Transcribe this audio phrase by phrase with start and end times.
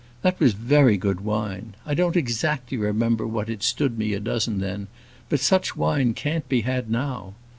[0.23, 1.75] That was very good wine.
[1.85, 4.87] I don't exactly remember what it stood me a dozen then;
[5.29, 7.35] but such wine can't be had now.